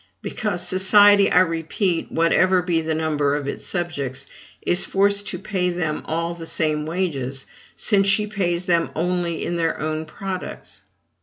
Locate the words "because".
0.23-0.67